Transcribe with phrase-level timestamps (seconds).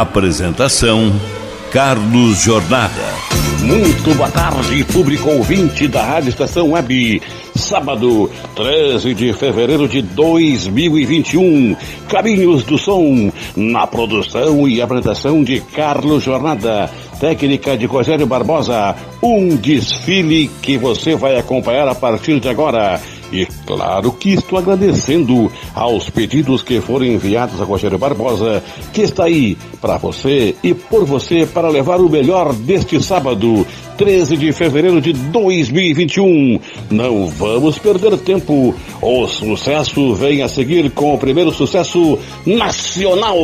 [0.00, 1.12] Apresentação:
[1.70, 3.14] Carlos Jornada.
[3.62, 7.22] Muito boa tarde, público ouvinte da Rádio Estação Web.
[7.54, 11.76] Sábado, 13 de fevereiro de 2021.
[12.08, 16.90] Caminhos do Som, na produção e apresentação de Carlos Jornada.
[17.20, 18.96] Técnica de Rogério Barbosa.
[19.22, 23.00] Um desfile que você vai acompanhar a partir de agora.
[23.34, 28.62] E claro que estou agradecendo aos pedidos que foram enviados a Rogério Barbosa,
[28.92, 33.66] que está aí para você e por você para levar o melhor deste sábado,
[33.98, 36.60] 13 de fevereiro de 2021.
[36.92, 38.72] Não vamos perder tempo.
[39.02, 43.36] O sucesso vem a seguir com o primeiro sucesso nacional.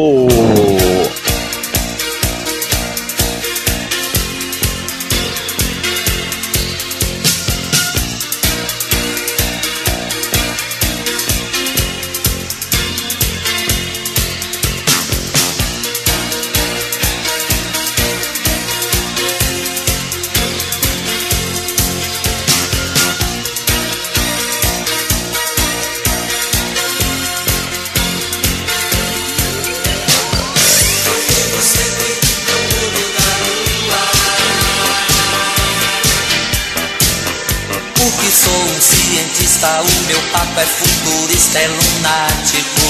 [39.69, 42.81] O meu papo é futurista, é lunático.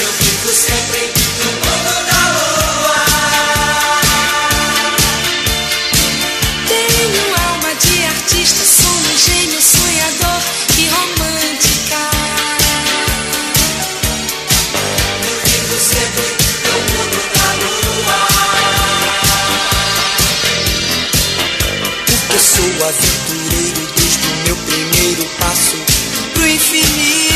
[0.00, 3.04] Eu vivo sempre no mundo da lua.
[6.66, 9.81] Tenho alma de artista, sou um gênio sonhador
[22.84, 25.76] aventureiro desde o meu primeiro passo
[26.34, 27.31] pro infinito.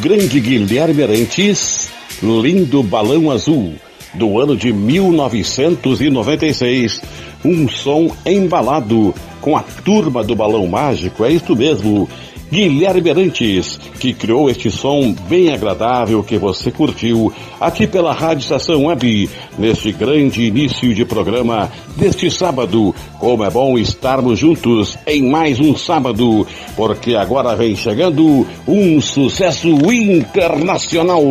[0.00, 1.90] Grande Guilherme Arantes,
[2.22, 3.74] lindo balão azul,
[4.14, 7.02] do ano de 1996.
[7.44, 12.08] Um som embalado com a turma do balão mágico, é isto mesmo.
[12.50, 17.30] Guilherme Arantes, que criou este som bem agradável que você curtiu
[17.60, 22.94] aqui pela Rádio Estação Web, neste grande início de programa deste sábado.
[23.18, 29.68] Como é bom estarmos juntos em mais um sábado, porque agora vem chegando um sucesso
[29.68, 31.22] internacional.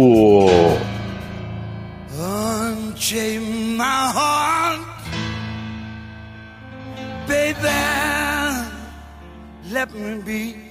[9.71, 10.68] Let me be.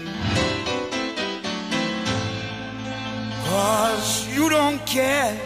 [3.49, 5.41] Cause you don't care.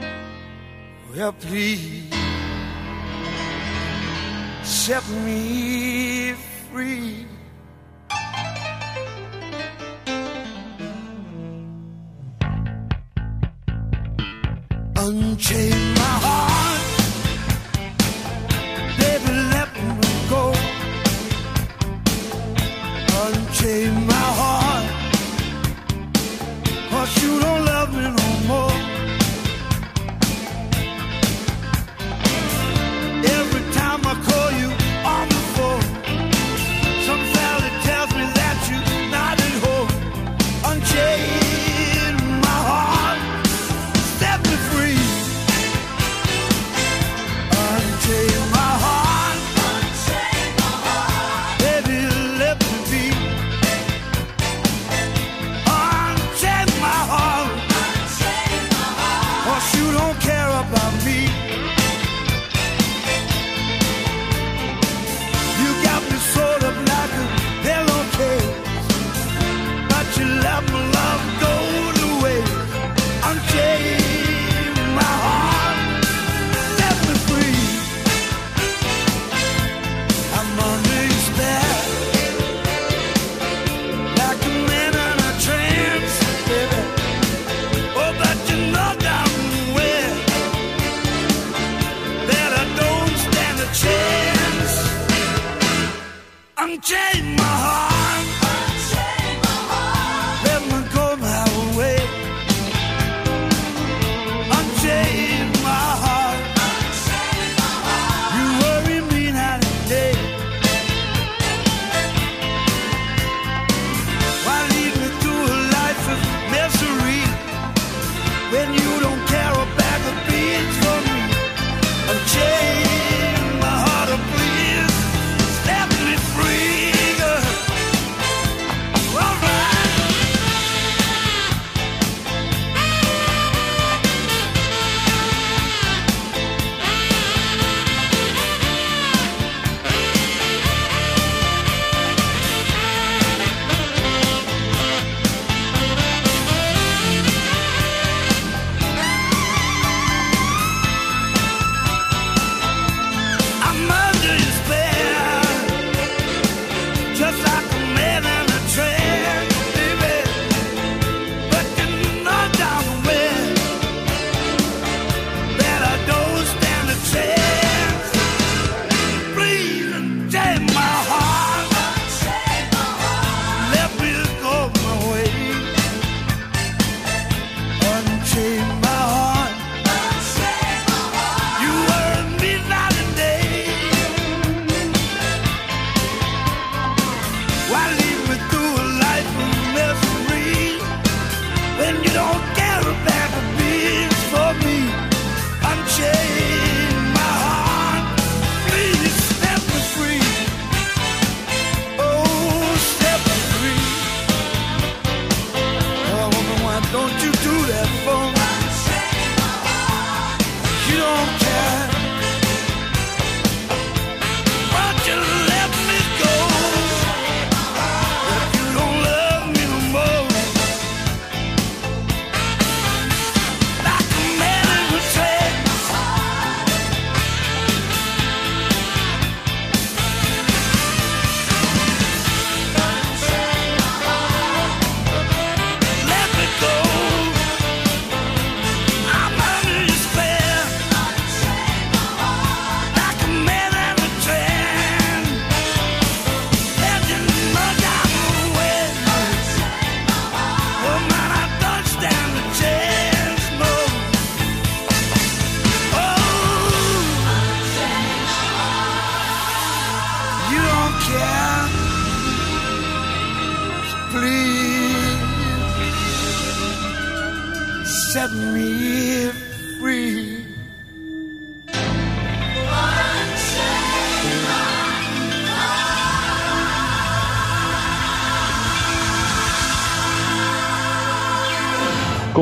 [0.00, 2.08] Oh, well, please
[4.62, 6.34] set me
[6.70, 7.26] free.
[14.96, 16.31] Unchain my heart.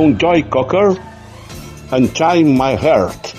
[0.01, 0.97] com Joy Cocker,
[1.93, 3.35] Untie My Heart,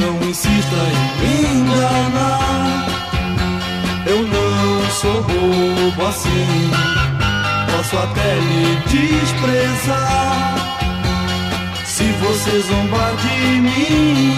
[0.00, 2.86] Não insista em me enganar.
[4.06, 6.70] Eu não sou bobo assim.
[7.70, 10.79] Posso até lhe desprezar.
[12.00, 14.34] Se você zombar de mim,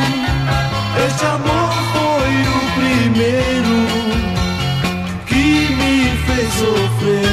[1.07, 3.77] este amor foi o primeiro
[5.27, 5.95] que me
[6.27, 7.31] fez sofrer.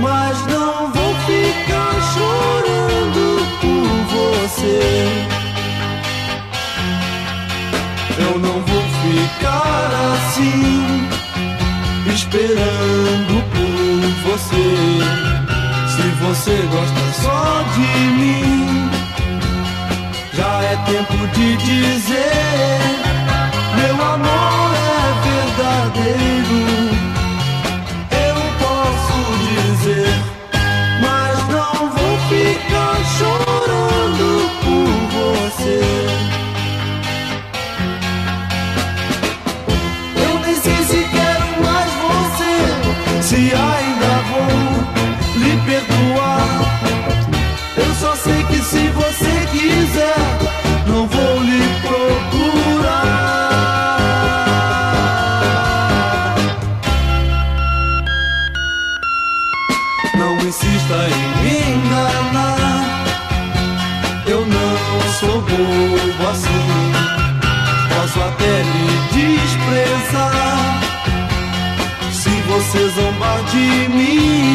[0.00, 3.24] Mas não vou ficar chorando
[3.60, 4.80] por você.
[8.20, 11.08] Eu não vou ficar assim,
[12.14, 14.68] esperando por você.
[15.88, 17.88] Se você gosta só de
[18.20, 18.91] mim,
[20.34, 22.80] já é tempo de dizer:
[23.76, 26.60] meu amor é verdadeiro.
[28.10, 30.14] Eu posso dizer,
[31.00, 34.26] mas não vou ficar chorando
[34.62, 35.80] por você.
[40.16, 42.54] Eu nem sei se quero mais você,
[43.22, 44.52] se ainda vou
[45.40, 46.48] lhe perdoar.
[47.76, 49.11] Eu só sei que se você
[60.94, 63.04] em me enganar.
[64.26, 66.66] Eu não sou bobo assim.
[67.88, 70.80] Posso até lhe desprezar.
[72.12, 74.51] Se você zombar de mim,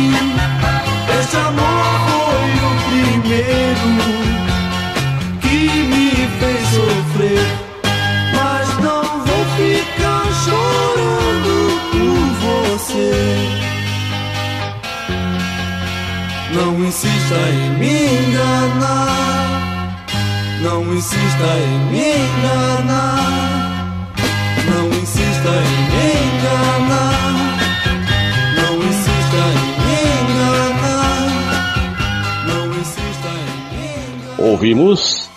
[34.68, 35.30] Ouvimos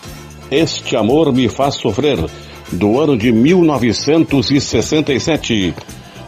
[0.50, 2.18] Este Amor Me Faz Sofrer,
[2.72, 5.72] do ano de 1967.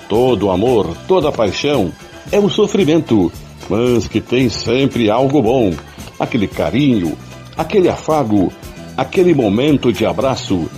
[0.09, 1.91] Todo amor, toda paixão
[2.31, 3.33] é um sofrimento,
[3.69, 5.75] mas que tem sempre algo bom.
[6.17, 7.19] Aquele carinho,
[7.57, 8.53] aquele afago,
[8.97, 10.71] aquele momento de abraço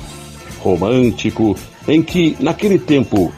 [0.60, 1.54] romântico
[1.86, 3.30] em que, naquele tempo,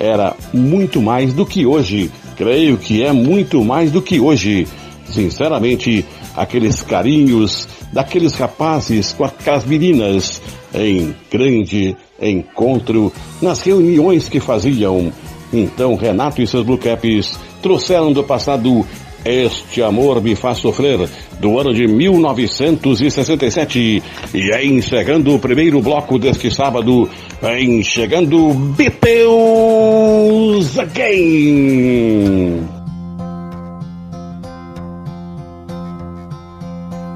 [0.00, 2.10] era muito mais do que hoje.
[2.36, 4.66] Creio que é muito mais do que hoje.
[5.04, 6.04] Sinceramente,
[6.36, 10.40] aqueles carinhos daqueles rapazes com aquelas meninas
[10.74, 15.12] em grande encontro nas reuniões que faziam.
[15.52, 18.86] Então Renato e seus Blue Caps trouxeram do passado
[19.24, 21.08] Este Amor Me Faz Sofrer,
[21.38, 24.02] do ano de 1967.
[24.34, 27.08] E aí, encerrando o primeiro bloco deste sábado,
[27.40, 32.81] vem chegando Beatles Again.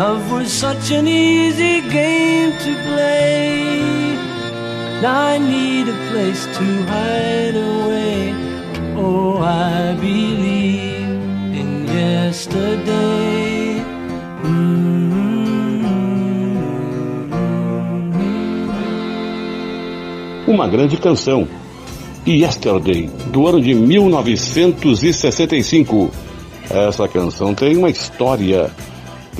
[0.00, 4.16] Love was such an easy game to play.
[5.04, 8.32] I need a place to hide away.
[8.96, 11.04] Oh, I believe
[11.60, 13.84] in yesterday.
[20.48, 21.46] Uma grande canção.
[22.26, 26.10] Yesterday, do ano de 1965.
[26.70, 28.70] Essa canção tem uma história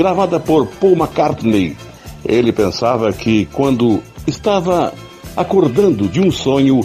[0.00, 1.76] gravada por Paul McCartney.
[2.25, 4.95] Ele pensava que quando estava
[5.37, 6.80] acordando de um sonho,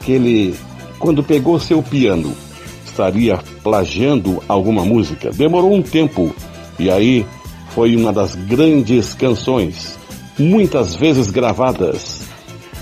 [0.00, 0.52] que ele,
[0.98, 2.34] quando pegou seu piano,
[2.84, 5.30] estaria plagiando alguma música.
[5.30, 6.34] Demorou um tempo
[6.76, 7.24] e aí
[7.68, 9.96] foi uma das grandes canções,
[10.36, 12.22] muitas vezes gravadas.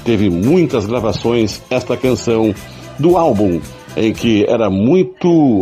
[0.03, 2.55] Teve muitas gravações esta canção
[2.99, 3.61] do álbum
[3.95, 5.61] em que era muito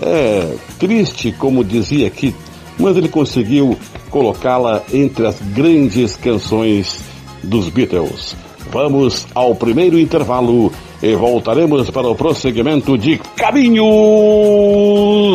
[0.00, 2.34] é, triste, como dizia aqui,
[2.78, 3.76] mas ele conseguiu
[4.10, 7.00] colocá-la entre as grandes canções
[7.42, 8.36] dos Beatles.
[8.70, 13.84] Vamos ao primeiro intervalo e voltaremos para o prosseguimento de Caminhos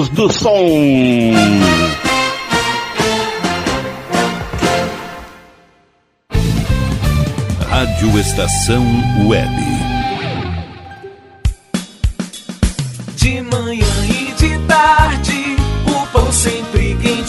[0.10, 1.34] do Som.
[7.70, 8.84] Rádio Estação
[9.28, 9.83] Web.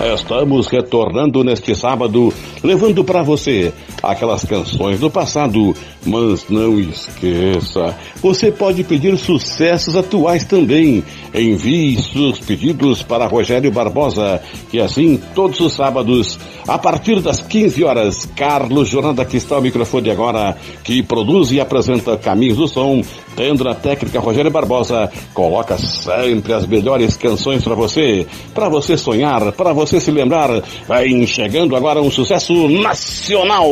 [0.00, 2.32] Estamos retornando neste sábado,
[2.64, 3.70] levando para você
[4.02, 5.74] aquelas canções do passado,
[6.06, 11.04] mas não esqueça, você pode pedir sucessos atuais também.
[11.34, 16.38] Envie seus pedidos para Rogério Barbosa, que assim todos os sábados
[16.70, 21.58] a partir das 15 horas, Carlos Jornada, que está ao microfone agora, que produz e
[21.58, 23.02] apresenta Caminhos do Som,
[23.34, 29.50] tendo na técnica Rogério Barbosa, coloca sempre as melhores canções para você, para você sonhar,
[29.50, 30.62] para você se lembrar.
[30.88, 33.66] Vem chegando agora um sucesso nacional.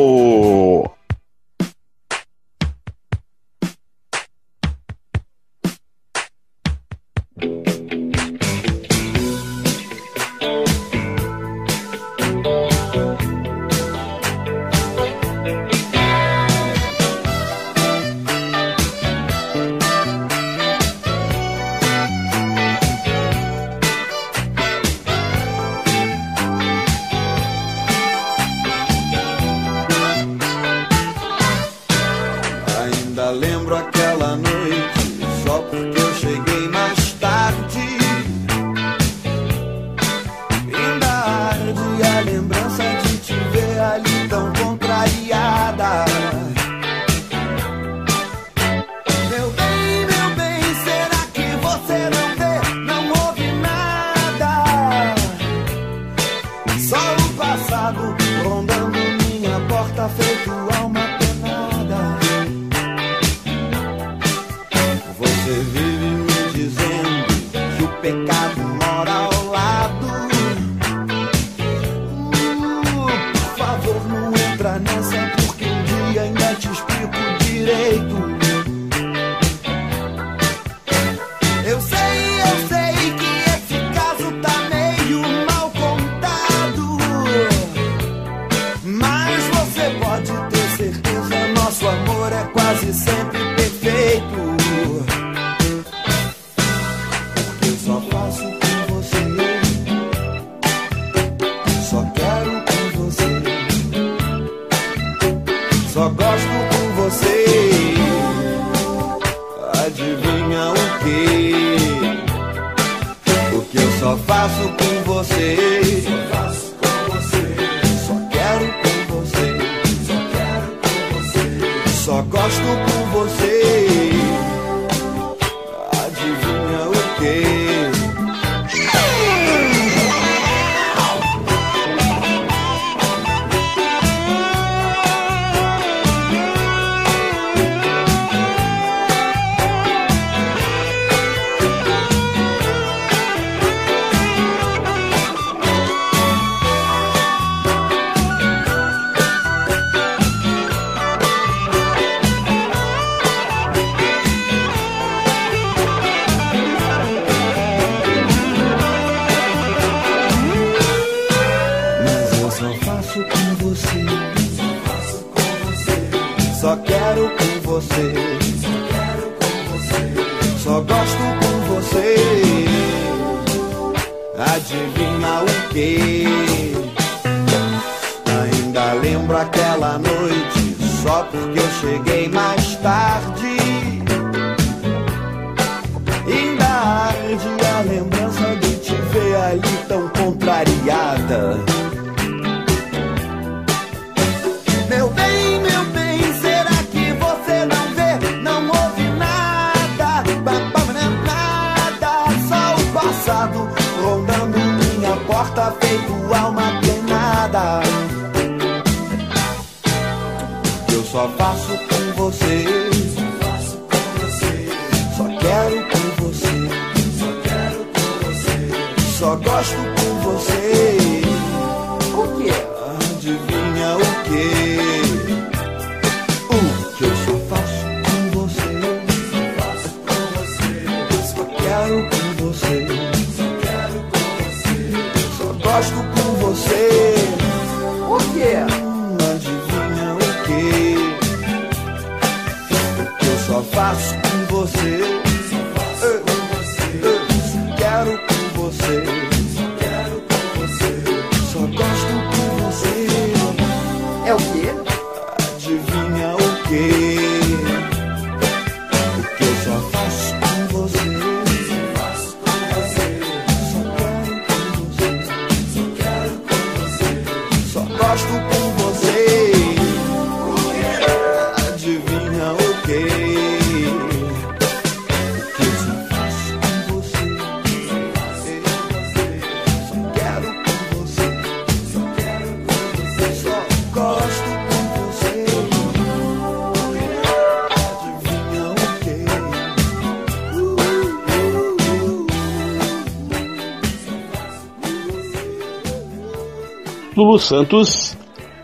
[297.39, 298.15] Santos,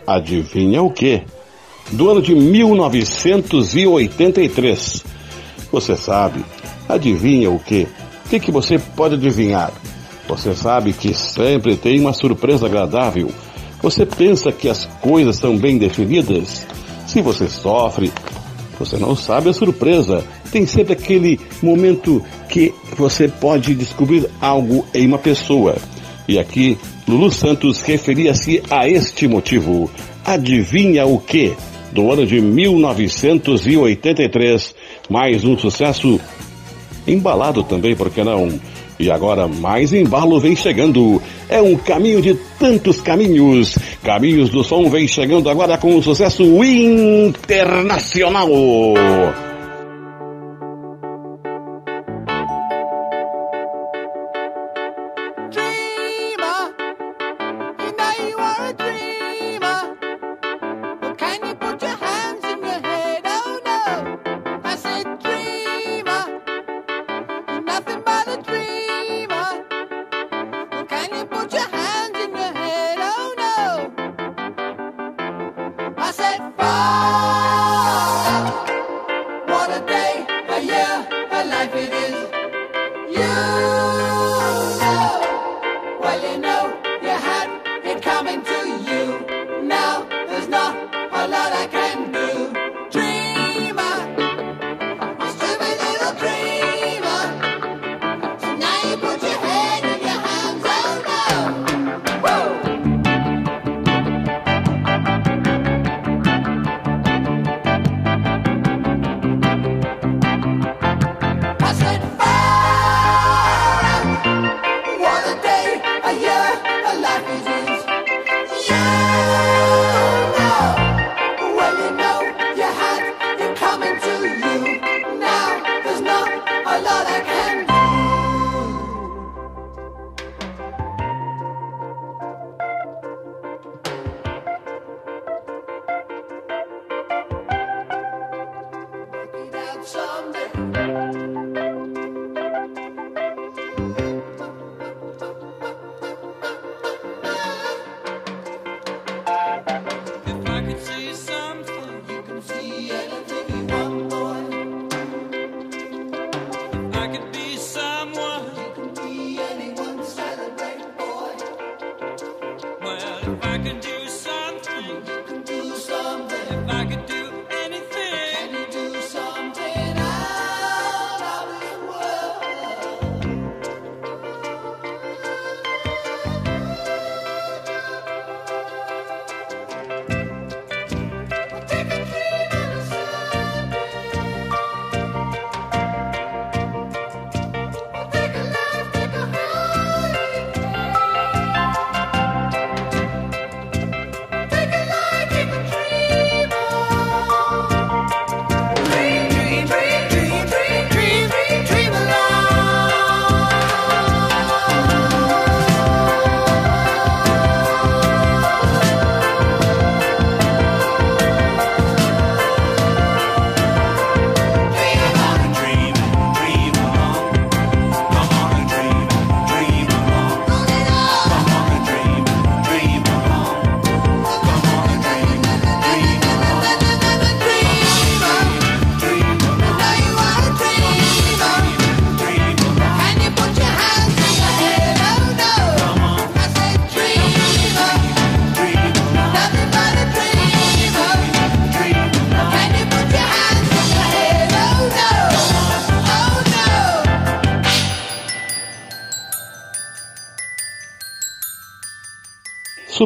[0.06, 1.22] adivinha o quê?
[1.92, 5.04] Do ano de 1983.
[5.72, 6.44] Você sabe,
[6.88, 7.86] adivinha o quê?
[8.24, 9.72] O que, que você pode adivinhar?
[10.28, 13.30] Você sabe que sempre tem uma surpresa agradável.
[13.80, 16.66] Você pensa que as coisas são bem definidas?
[17.06, 18.12] Se você sofre,
[18.78, 20.24] você não sabe a surpresa.
[20.50, 25.76] Tem sempre aquele momento que você pode descobrir algo em uma pessoa.
[26.26, 26.76] E aqui,
[27.08, 29.88] Lulu Santos referia-se a este motivo.
[30.24, 31.54] Adivinha o que?
[31.92, 34.74] Do ano de 1983,
[35.08, 36.20] mais um sucesso
[37.06, 38.48] embalado também, por que não?
[38.98, 41.22] E agora mais embalo vem chegando.
[41.48, 43.78] É um caminho de tantos caminhos.
[44.02, 48.50] Caminhos do Som vem chegando agora com um sucesso internacional.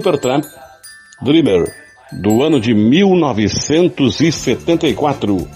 [0.00, 0.44] Supertramp
[1.20, 1.70] Dreamer,
[2.10, 5.46] do ano de 1974,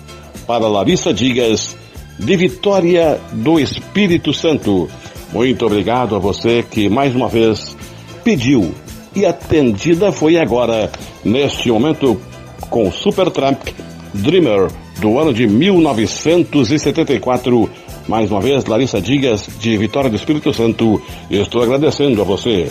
[0.47, 1.75] para Larissa Dias,
[2.19, 4.87] de Vitória do Espírito Santo.
[5.33, 7.75] Muito obrigado a você que mais uma vez
[8.23, 8.75] pediu
[9.17, 10.93] e atendida foi agora,
[11.25, 12.21] neste momento,
[12.69, 13.67] com Supertramp
[14.13, 17.71] Dreamer, do ano de 1974.
[18.07, 22.71] Mais uma vez, Larissa Dias, de Vitória do Espírito Santo, estou agradecendo a você.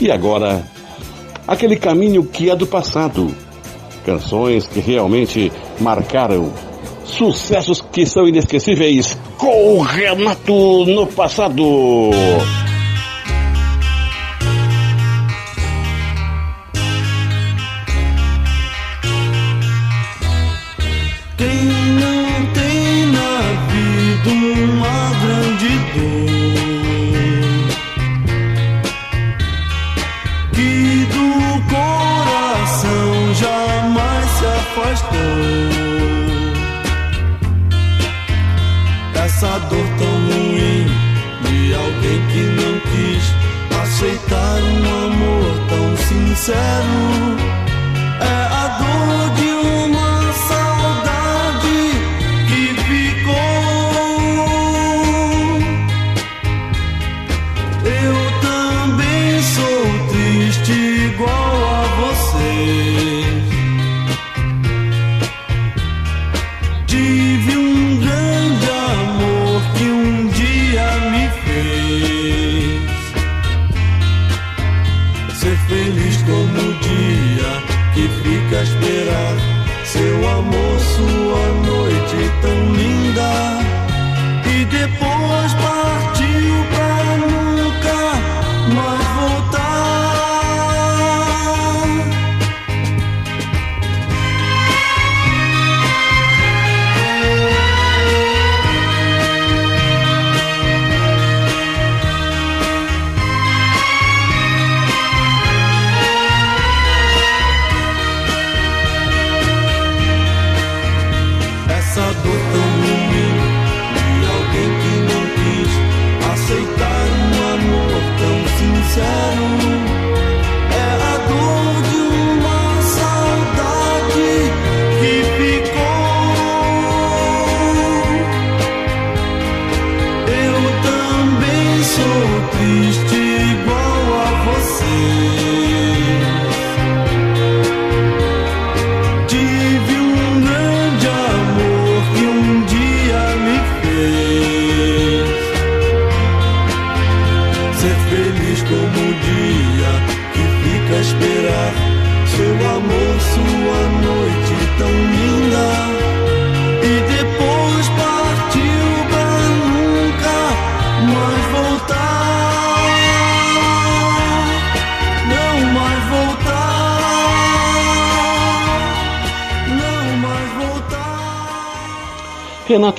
[0.00, 0.64] E agora,
[1.50, 3.34] aquele caminho que é do passado.
[4.06, 6.52] Canções que realmente marcaram.
[7.04, 11.62] Sucessos que são inesquecíveis com o Renato no passado.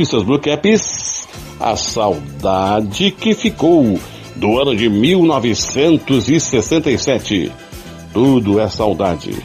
[0.01, 1.27] E seus Blue Caps,
[1.59, 3.99] a saudade que ficou
[4.35, 7.51] do ano de 1967.
[8.11, 9.37] Tudo é saudade.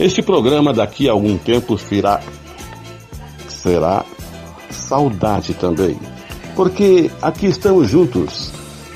[0.00, 2.20] Este programa daqui a algum tempo será,
[3.48, 4.04] será
[4.70, 5.96] saudade também.
[6.56, 8.50] Porque aqui estamos juntos,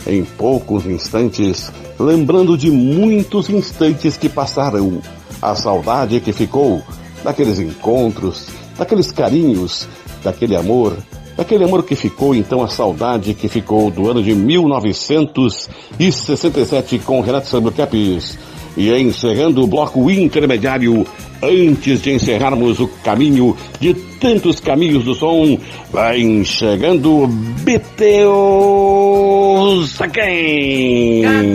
[0.08, 5.00] em poucos instantes, lembrando de muitos instantes que passaram.
[5.40, 6.82] A saudade que ficou
[7.22, 9.86] daqueles encontros, daqueles carinhos,
[10.24, 10.96] daquele amor,
[11.36, 17.48] daquele amor que ficou, então a saudade que ficou do ano de 1967 com Renato
[17.48, 18.38] Sandro Capes.
[18.76, 21.06] E encerrando o bloco intermediário,
[21.40, 25.56] antes de encerrarmos o caminho de tantos caminhos do som,
[25.92, 27.28] vai chegando
[27.62, 27.94] Beteus
[30.00, 31.54] Again.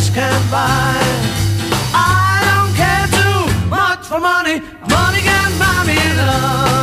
[0.00, 0.96] just can't buy.
[1.92, 4.60] I don't care too much for money.
[4.88, 6.79] Money can buy me love.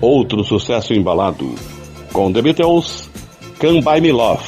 [0.00, 1.54] Outro sucesso embalado
[2.12, 3.08] com The Beatles,
[3.58, 4.44] Come By Me Love,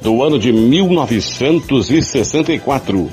[0.00, 3.10] do ano de 1964.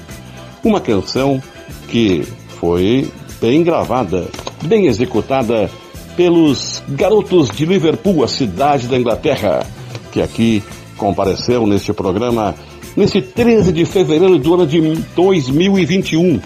[0.64, 1.42] Uma canção
[1.88, 2.22] que
[2.60, 4.28] foi bem gravada,
[4.64, 5.72] bem executada
[6.16, 9.66] pelos garotos de Liverpool, a cidade da Inglaterra,
[10.12, 10.64] que aqui
[10.98, 12.56] compareceu neste programa
[12.96, 14.80] nesse 13 de fevereiro do ano de
[15.16, 16.40] 2021.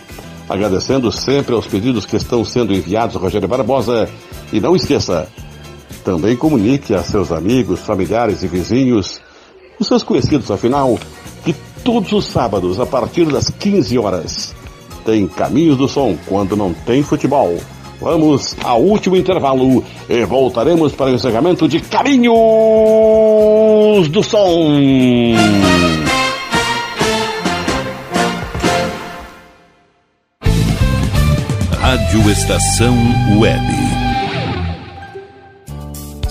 [0.47, 4.07] Agradecendo sempre aos pedidos que estão sendo enviados, Rogério Barbosa.
[4.53, 5.28] E não esqueça,
[6.03, 9.20] também comunique a seus amigos, familiares e vizinhos,
[9.80, 10.97] os seus conhecidos, afinal,
[11.43, 11.53] que
[11.84, 14.55] todos os sábados, a partir das 15 horas,
[15.03, 17.57] tem Caminhos do Som quando não tem futebol.
[17.99, 22.33] Vamos ao último intervalo e voltaremos para o encerramento de Caminhos
[24.09, 25.35] do Som.
[31.79, 32.95] Rádio Estação
[33.39, 33.84] Web.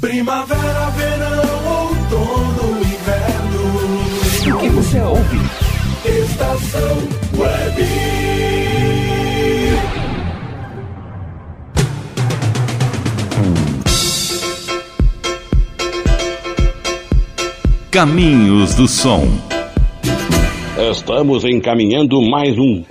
[0.00, 4.56] Primavera, verão, outono, inverno.
[4.56, 5.38] O que você ouve?
[6.04, 6.98] Estação
[7.38, 7.86] Web.
[17.92, 19.28] Caminhos do Som.
[20.90, 22.84] Estamos encaminhando mais um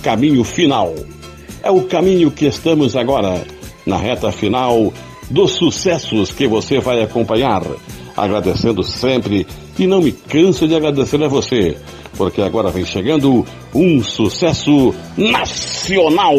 [0.00, 0.94] caminho final.
[1.62, 3.42] É o caminho que estamos agora,
[3.86, 4.92] na reta final
[5.30, 7.62] dos sucessos que você vai acompanhar.
[8.16, 9.46] Agradecendo sempre
[9.78, 11.76] e não me canso de agradecer a você,
[12.16, 16.34] porque agora vem chegando um sucesso nacional.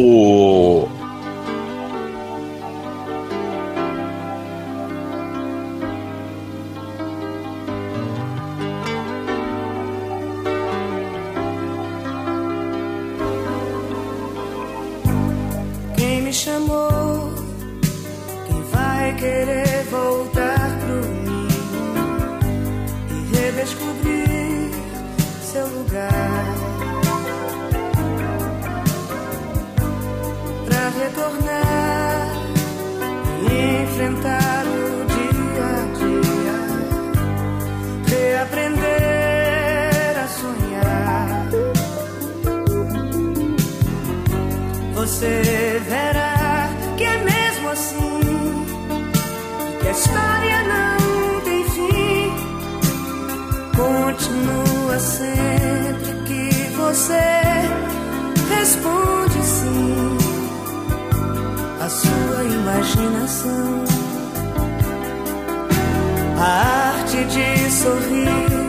[66.37, 68.65] A arte de sorrir.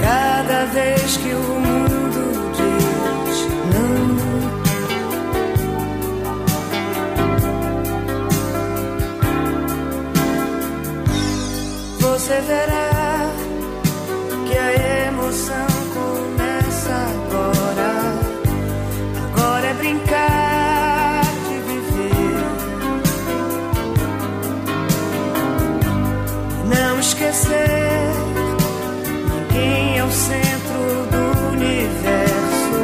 [0.00, 3.38] Cada vez que o mundo diz
[3.74, 3.96] não.
[11.98, 12.95] Você verá
[27.36, 28.14] Esquecer,
[29.28, 31.22] ninguém é o centro do
[31.52, 32.78] universo.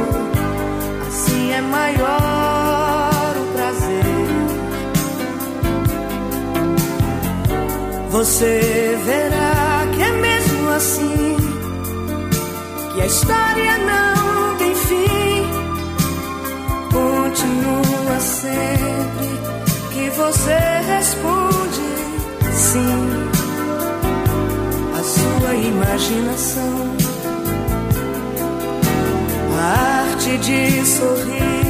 [1.08, 4.04] Assim é maior o prazer.
[8.10, 11.36] Você verá que é mesmo assim
[12.92, 15.46] que a história não tem fim.
[16.92, 19.28] Continua sempre
[19.94, 21.80] que você responde
[22.52, 23.11] sim.
[25.52, 26.96] A imaginação,
[29.54, 31.61] a arte de sorrir.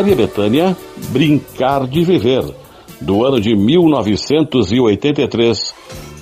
[0.00, 0.74] Maria Bethânia,
[1.10, 2.42] Brincar de Viver,
[3.02, 5.74] do ano de 1983,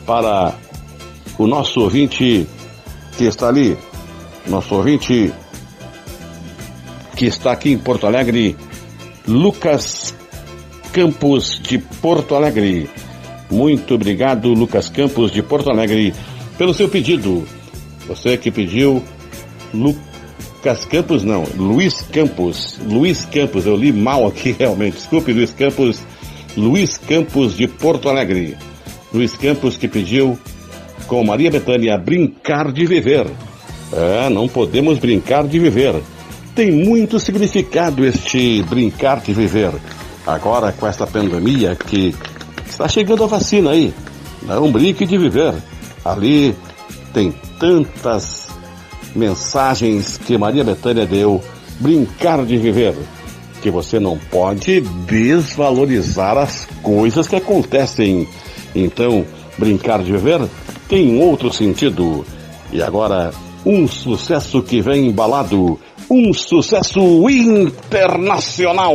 [0.04, 0.52] para
[1.38, 2.44] o nosso ouvinte
[3.16, 3.78] que está ali,
[4.48, 5.32] nosso ouvinte
[7.14, 8.56] que está aqui em Porto Alegre,
[9.28, 10.12] Lucas
[10.92, 12.90] Campos de Porto Alegre.
[13.48, 16.12] Muito obrigado, Lucas Campos de Porto Alegre,
[16.58, 17.46] pelo seu pedido.
[18.08, 19.00] Você que pediu,
[19.72, 20.07] Lucas
[20.84, 22.78] Campos, não, Luiz Campos.
[22.84, 24.96] Luiz Campos, eu li mal aqui realmente.
[24.96, 26.00] Desculpe, Luiz Campos.
[26.56, 28.56] Luiz Campos de Porto Alegre.
[29.12, 30.38] Luiz Campos que pediu
[31.06, 33.26] com Maria Bethânia brincar de viver.
[33.92, 35.94] É, não podemos brincar de viver.
[36.54, 39.72] Tem muito significado este brincar de viver.
[40.26, 42.14] Agora com esta pandemia que
[42.66, 43.94] está chegando a vacina aí.
[44.42, 45.54] Não brinque de viver.
[46.04, 46.54] Ali
[47.14, 48.37] tem tantas
[49.14, 51.42] mensagens que Maria Bethânia deu.
[51.80, 52.94] Brincar de viver.
[53.62, 58.28] Que você não pode desvalorizar as coisas que acontecem.
[58.74, 59.24] Então,
[59.56, 60.40] brincar de viver
[60.88, 62.24] tem outro sentido.
[62.72, 63.32] E agora,
[63.66, 65.78] Um sucesso que vem embalado,
[66.08, 68.94] um sucesso internacional.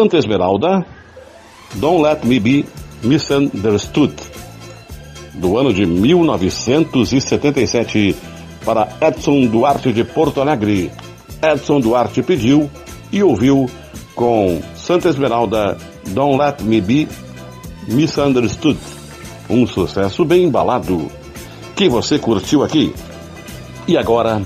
[0.00, 0.86] Santa Esmeralda,
[1.74, 2.64] Don't Let Me Be
[3.02, 4.14] Misunderstood,
[5.34, 8.16] do ano de 1977,
[8.64, 10.90] para Edson Duarte de Porto Alegre.
[11.42, 12.70] Edson Duarte pediu
[13.12, 13.68] e ouviu
[14.14, 15.76] com Santa Esmeralda,
[16.06, 17.06] Don't Let Me Be
[17.86, 18.78] Misunderstood,
[19.50, 21.10] um sucesso bem embalado,
[21.76, 22.94] que você curtiu aqui.
[23.86, 24.40] E agora,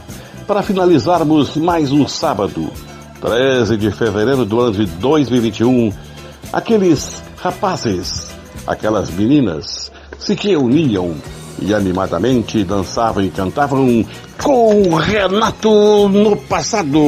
[0.49, 2.73] para finalizarmos mais um sábado,
[3.25, 5.91] 13 de fevereiro do ano de 2021,
[6.53, 8.27] aqueles rapazes,
[8.67, 11.15] aquelas meninas se reuniam
[11.59, 14.05] e animadamente dançavam e cantavam
[14.43, 17.01] com Renato no passado.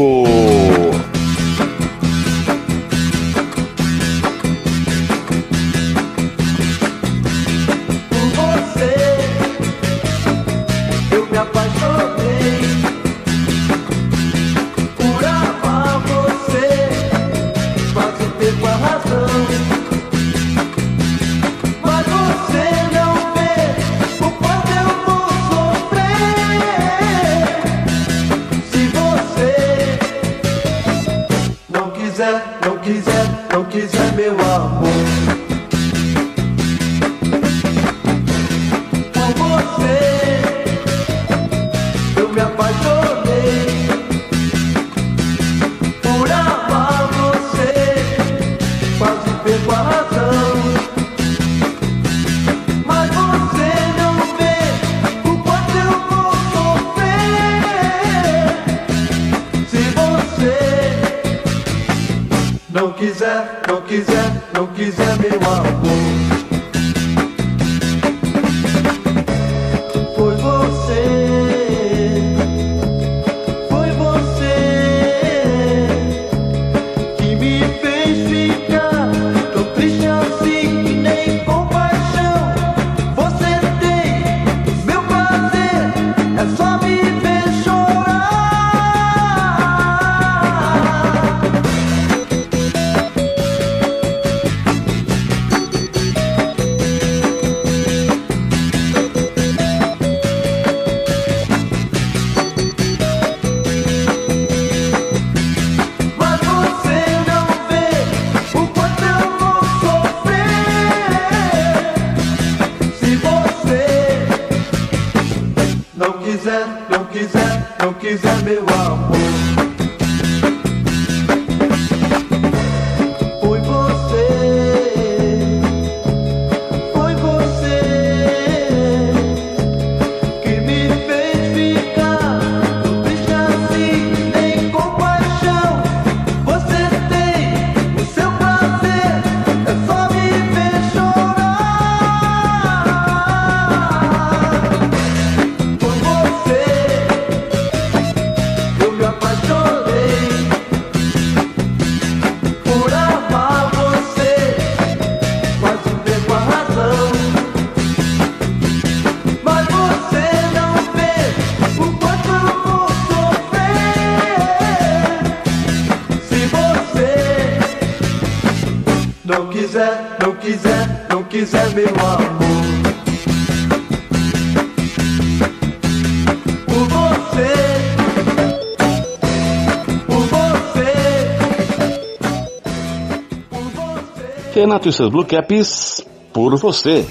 [184.67, 187.07] Renato e seus Blue Caps por você,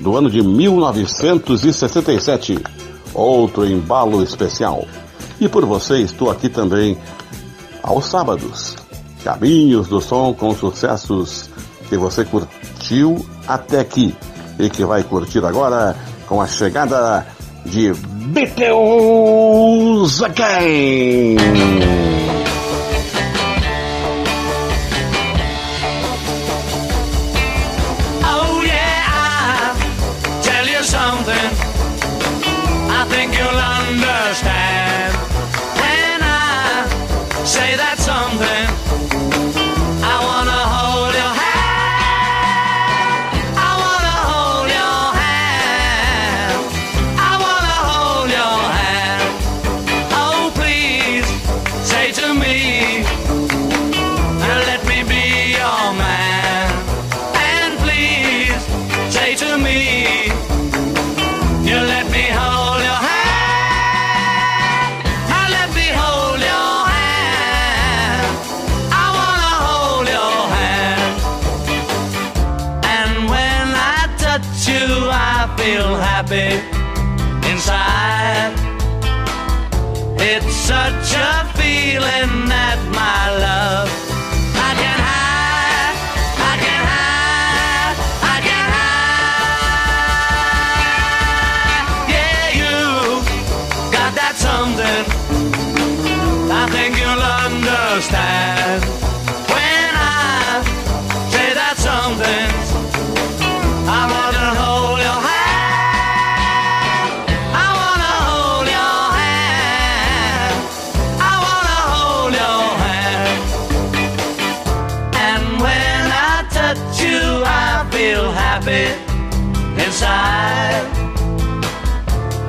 [0.00, 2.58] do ano de 1967.
[3.12, 4.86] Outro embalo especial.
[5.38, 6.96] E por você estou aqui também
[7.82, 8.74] aos sábados.
[9.22, 11.50] Caminhos do som com sucessos
[11.90, 14.16] que você curtiu até aqui
[14.58, 15.94] e que vai curtir agora
[16.26, 17.26] com a chegada
[17.66, 17.92] de
[18.32, 21.36] Beatles Again.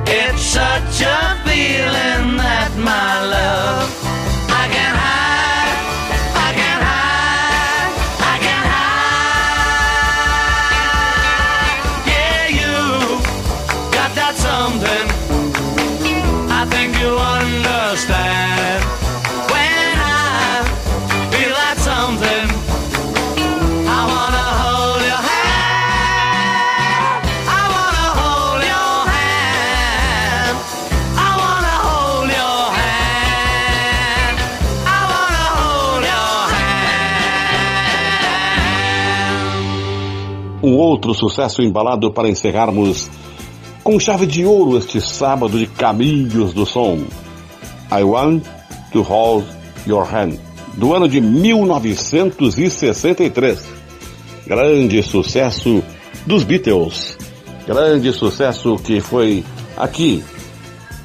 [0.08, 3.85] It's such a feeling that my love
[40.96, 43.10] outro sucesso embalado para encerrarmos
[43.84, 47.00] com chave de ouro este sábado de Caminhos do Som.
[47.92, 48.46] I Want
[48.94, 49.44] to Hold
[49.86, 50.40] Your Hand,
[50.76, 53.62] do ano de 1963.
[54.48, 55.84] Grande sucesso
[56.26, 57.18] dos Beatles.
[57.68, 59.44] Grande sucesso que foi
[59.76, 60.24] aqui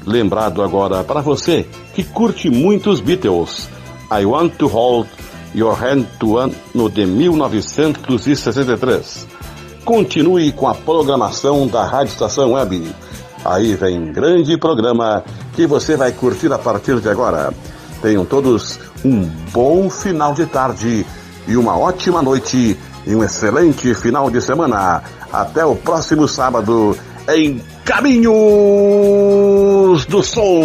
[0.05, 3.67] lembrado agora para você que curte muito os Beatles.
[4.09, 5.09] I Want to Hold
[5.53, 6.55] Your Hand do ano
[6.89, 9.30] de 1963.
[9.83, 12.93] Continue com a programação da Rádio Estação Web.
[13.43, 15.23] Aí vem grande programa
[15.53, 17.51] que você vai curtir a partir de agora.
[18.01, 21.05] Tenham todos um bom final de tarde
[21.47, 25.01] e uma ótima noite e um excelente final de semana.
[25.31, 26.95] Até o próximo sábado
[27.27, 28.35] em Caminhos
[30.05, 30.61] do Som.